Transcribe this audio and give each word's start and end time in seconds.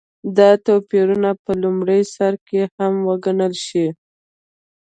دا 0.37 0.49
توپیرونه 0.65 1.29
په 1.43 1.51
لومړي 1.63 1.99
سرکې 2.15 2.61
کم 2.77 2.93
وګڼل 3.07 3.53
شي. 3.67 3.87